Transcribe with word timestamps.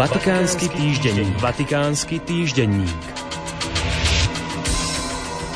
Vatikánsky 0.00 0.72
týždenník. 0.72 1.36
Vatikánsky 1.44 2.16
týždenník. 2.24 3.04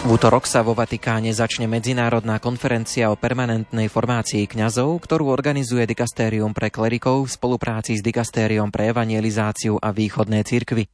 V 0.05 0.09
útorok 0.13 0.45
sa 0.45 0.61
vo 0.61 0.77
Vatikáne 0.77 1.33
začne 1.33 1.65
medzinárodná 1.65 2.37
konferencia 2.45 3.09
o 3.09 3.17
permanentnej 3.17 3.89
formácii 3.89 4.45
kňazov, 4.45 5.01
ktorú 5.01 5.33
organizuje 5.33 5.89
Dikastérium 5.89 6.53
pre 6.53 6.69
klerikov 6.69 7.25
v 7.25 7.41
spolupráci 7.41 7.97
s 7.97 8.05
Dikastériom 8.05 8.69
pre 8.69 8.93
evangelizáciu 8.93 9.81
a 9.81 9.97
východné 9.97 10.45
cirkvy. 10.45 10.93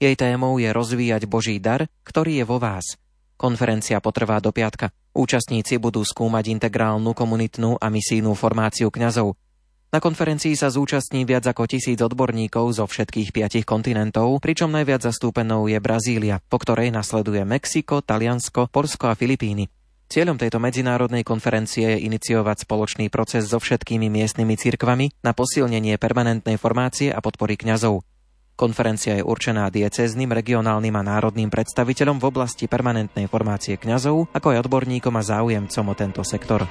Jej 0.00 0.14
témou 0.16 0.56
je 0.56 0.72
rozvíjať 0.72 1.28
Boží 1.28 1.60
dar, 1.60 1.84
ktorý 2.00 2.40
je 2.40 2.44
vo 2.48 2.56
vás. 2.56 2.96
Konferencia 3.36 4.00
potrvá 4.00 4.40
do 4.40 4.56
piatka. 4.56 4.88
Účastníci 5.12 5.76
budú 5.76 6.00
skúmať 6.00 6.48
integrálnu 6.48 7.12
komunitnú 7.12 7.76
a 7.76 7.92
misijnú 7.92 8.32
formáciu 8.32 8.88
kňazov– 8.88 9.36
na 9.94 10.02
konferencii 10.02 10.58
sa 10.58 10.66
zúčastní 10.66 11.22
viac 11.22 11.46
ako 11.46 11.70
tisíc 11.70 12.02
odborníkov 12.02 12.74
zo 12.74 12.84
všetkých 12.90 13.30
piatich 13.30 13.62
kontinentov, 13.62 14.42
pričom 14.42 14.74
najviac 14.74 15.06
zastúpenou 15.06 15.70
je 15.70 15.78
Brazília, 15.78 16.42
po 16.50 16.58
ktorej 16.58 16.90
nasleduje 16.90 17.46
Mexiko, 17.46 18.02
Taliansko, 18.02 18.66
Polsko 18.66 19.08
a 19.10 19.14
Filipíny. 19.14 19.70
Cieľom 20.06 20.38
tejto 20.38 20.62
medzinárodnej 20.62 21.26
konferencie 21.26 21.98
je 21.98 22.06
iniciovať 22.06 22.62
spoločný 22.62 23.10
proces 23.10 23.50
so 23.50 23.58
všetkými 23.58 24.06
miestnymi 24.06 24.54
cirkvami 24.54 25.10
na 25.26 25.34
posilnenie 25.34 25.98
permanentnej 25.98 26.58
formácie 26.62 27.10
a 27.10 27.18
podpory 27.18 27.58
kňazov. 27.58 28.06
Konferencia 28.54 29.18
je 29.18 29.26
určená 29.26 29.68
diecezným, 29.68 30.32
regionálnym 30.32 30.94
a 30.94 31.02
národným 31.02 31.50
predstaviteľom 31.52 32.22
v 32.22 32.28
oblasti 32.30 32.70
permanentnej 32.70 33.26
formácie 33.28 33.76
kňazov, 33.76 34.30
ako 34.32 34.46
aj 34.54 34.64
odborníkom 34.64 35.12
a 35.18 35.22
záujemcom 35.26 35.84
o 35.90 35.94
tento 35.98 36.22
sektor. 36.24 36.64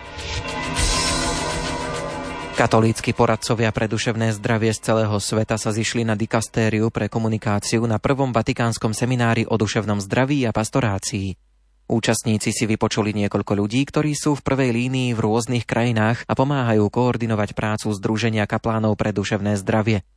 Katolícky 2.55 3.11
poradcovia 3.11 3.67
pre 3.75 3.91
duševné 3.91 4.31
zdravie 4.31 4.71
z 4.71 4.79
celého 4.79 5.19
sveta 5.19 5.59
sa 5.59 5.75
zišli 5.75 6.07
na 6.07 6.15
dikastériu 6.15 6.87
pre 6.87 7.11
komunikáciu 7.11 7.83
na 7.83 7.99
prvom 7.99 8.31
vatikánskom 8.31 8.95
seminári 8.95 9.43
o 9.43 9.59
duševnom 9.59 9.99
zdraví 9.99 10.47
a 10.47 10.55
pastorácii. 10.55 11.35
Účastníci 11.91 12.55
si 12.55 12.63
vypočuli 12.63 13.11
niekoľko 13.11 13.59
ľudí, 13.59 13.83
ktorí 13.83 14.15
sú 14.15 14.39
v 14.39 14.45
prvej 14.47 14.71
línii 14.71 15.11
v 15.11 15.19
rôznych 15.19 15.67
krajinách 15.67 16.23
a 16.23 16.31
pomáhajú 16.31 16.87
koordinovať 16.87 17.59
prácu 17.59 17.91
Združenia 17.91 18.47
kaplánov 18.47 18.95
pre 18.95 19.11
duševné 19.11 19.59
zdravie. 19.59 20.07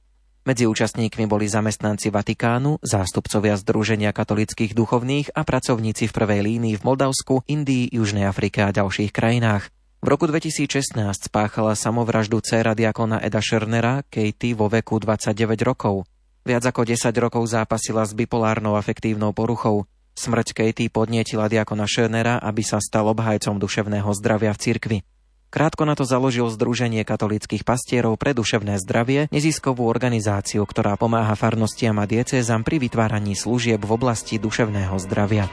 Medzi 0.46 0.70
účastníkmi 0.70 1.26
boli 1.26 1.50
zamestnanci 1.50 2.14
Vatikánu, 2.14 2.78
zástupcovia 2.86 3.58
Združenia 3.58 4.14
katolických 4.14 4.78
duchovných 4.78 5.34
a 5.34 5.42
pracovníci 5.42 6.06
v 6.06 6.14
prvej 6.14 6.40
línii 6.46 6.78
v 6.78 6.86
Moldavsku, 6.86 7.50
Indii, 7.50 7.90
Južnej 7.90 8.30
Afrike 8.30 8.62
a 8.62 8.70
ďalších 8.70 9.10
krajinách. 9.10 9.74
V 9.98 10.06
roku 10.06 10.30
2016 10.30 10.94
spáchala 11.26 11.74
samovraždu 11.74 12.38
dcéra 12.38 12.78
diakona 12.78 13.18
Eda 13.18 13.42
Schernera, 13.42 14.06
Katie, 14.06 14.54
vo 14.54 14.70
veku 14.70 14.94
29 15.02 15.58
rokov. 15.66 16.06
Viac 16.46 16.70
ako 16.70 16.86
10 16.86 17.10
rokov 17.18 17.42
zápasila 17.50 18.06
s 18.06 18.14
bipolárnou 18.14 18.78
afektívnou 18.78 19.34
poruchou. 19.34 19.90
Smrť 20.14 20.54
Katie 20.54 20.86
podnietila 20.86 21.50
diakona 21.50 21.90
Schernera, 21.90 22.38
aby 22.38 22.62
sa 22.62 22.78
stal 22.78 23.10
obhajcom 23.10 23.58
duševného 23.58 24.06
zdravia 24.14 24.54
v 24.54 24.62
cirkvi. 24.62 24.98
Krátko 25.50 25.82
na 25.82 25.98
to 25.98 26.06
založil 26.06 26.46
Združenie 26.46 27.02
katolických 27.02 27.66
pastierov 27.66 28.22
pre 28.22 28.38
duševné 28.38 28.78
zdravie, 28.78 29.26
neziskovú 29.34 29.82
organizáciu, 29.82 30.62
ktorá 30.62 30.94
pomáha 30.94 31.34
farnostiam 31.34 31.98
a 31.98 32.06
diecézam 32.06 32.62
pri 32.62 32.78
vytváraní 32.86 33.34
služieb 33.34 33.82
v 33.82 33.90
oblasti 33.98 34.38
duševného 34.38 34.94
zdravia. 35.02 35.50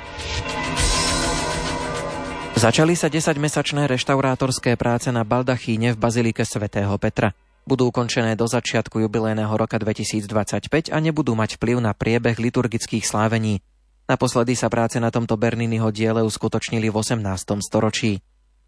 Začali 2.55 2.95
sa 2.95 3.11
10-mesačné 3.11 3.83
reštaurátorské 3.83 4.79
práce 4.79 5.11
na 5.11 5.27
baldachíne 5.27 5.91
v 5.91 5.99
Bazilike 5.99 6.47
svätého 6.47 6.95
Petra. 6.95 7.35
Budú 7.67 7.91
ukončené 7.91 8.39
do 8.39 8.47
začiatku 8.47 9.03
jubilejného 9.03 9.51
roka 9.51 9.75
2025 9.75 10.87
a 10.87 10.97
nebudú 11.03 11.35
mať 11.35 11.59
vplyv 11.59 11.83
na 11.83 11.91
priebeh 11.91 12.39
liturgických 12.39 13.03
slávení. 13.03 13.59
Naposledy 14.07 14.55
sa 14.55 14.71
práce 14.71 14.95
na 15.03 15.11
tomto 15.11 15.35
Berniniho 15.35 15.91
diele 15.91 16.23
uskutočnili 16.23 16.87
v 16.87 16.95
18. 16.95 17.27
storočí. 17.59 18.23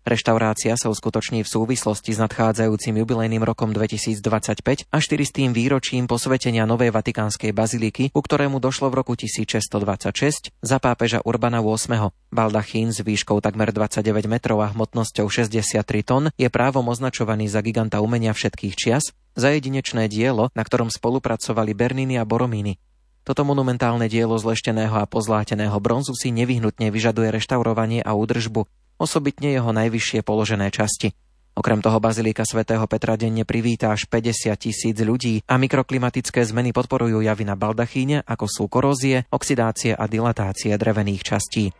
Reštaurácia 0.07 0.71
sa 0.79 0.87
uskutoční 0.87 1.43
v 1.43 1.51
súvislosti 1.51 2.15
s 2.15 2.19
nadchádzajúcim 2.23 2.95
jubilejným 3.03 3.43
rokom 3.43 3.75
2025 3.75 4.87
a 4.87 4.97
400. 5.03 5.51
výročím 5.51 6.07
posvetenia 6.07 6.63
Novej 6.63 6.95
Vatikánskej 6.95 7.51
baziliky, 7.51 8.15
ku 8.15 8.23
ktorému 8.23 8.63
došlo 8.63 8.87
v 8.87 9.03
roku 9.03 9.19
1626 9.19 10.55
za 10.63 10.77
pápeža 10.79 11.19
Urbana 11.27 11.59
VIII. 11.59 12.15
Baldachín 12.31 12.95
s 12.95 13.03
výškou 13.03 13.43
takmer 13.43 13.75
29 13.75 14.31
metrov 14.31 14.63
a 14.63 14.71
hmotnosťou 14.71 15.27
63 15.27 15.83
tón 16.07 16.31
je 16.39 16.47
právom 16.47 16.87
označovaný 16.87 17.51
za 17.51 17.59
giganta 17.59 17.99
umenia 17.99 18.31
všetkých 18.31 18.79
čias, 18.79 19.11
za 19.35 19.51
jedinečné 19.51 20.07
dielo, 20.07 20.55
na 20.55 20.63
ktorom 20.63 20.87
spolupracovali 20.87 21.75
Bernini 21.75 22.15
a 22.15 22.23
Boromini. 22.23 22.79
Toto 23.27 23.43
monumentálne 23.43 24.07
dielo 24.07 24.39
z 24.39 24.55
lešteného 24.55 25.03
a 25.03 25.03
pozláteného 25.03 25.75
bronzu 25.83 26.15
si 26.15 26.31
nevyhnutne 26.31 26.95
vyžaduje 26.95 27.27
reštaurovanie 27.27 27.99
a 28.07 28.15
údržbu, 28.15 28.86
osobitne 28.97 29.53
jeho 29.53 29.69
najvyššie 29.73 30.25
položené 30.25 30.69
časti. 30.73 31.13
Okrem 31.57 31.81
toho 31.81 31.97
Bazilika 31.97 32.45
svätého 32.45 32.85
Petra 32.85 33.17
denne 33.17 33.41
privíta 33.41 33.89
až 33.89 34.05
50 34.05 34.53
tisíc 34.61 34.93
ľudí 35.01 35.41
a 35.49 35.57
mikroklimatické 35.57 36.45
zmeny 36.45 36.69
podporujú 36.69 37.25
javy 37.25 37.49
na 37.49 37.57
baldachíne, 37.57 38.21
ako 38.29 38.45
sú 38.45 38.63
korózie, 38.69 39.25
oxidácie 39.33 39.97
a 39.97 40.05
dilatácie 40.05 40.77
drevených 40.77 41.25
častí. 41.25 41.73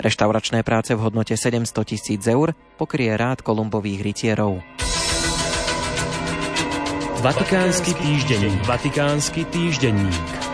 Reštauračné 0.00 0.64
práce 0.64 0.96
v 0.96 1.02
hodnote 1.04 1.36
700 1.36 1.68
tisíc 1.84 2.24
eur 2.24 2.56
pokrie 2.80 3.12
rád 3.12 3.44
kolumbových 3.44 4.00
rytierov. 4.00 4.64
Vatikánsky 7.18 7.98
týždenník. 7.98 8.62
Vatikánsky 8.64 9.42
týždenník. 9.50 10.47